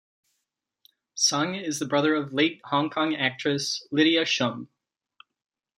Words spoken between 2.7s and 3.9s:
Kong actress